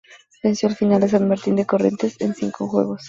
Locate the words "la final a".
0.71-1.07